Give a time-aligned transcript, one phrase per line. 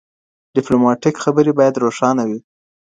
[0.55, 2.39] ډیپلوماټیکې خبري باید روښانه وي.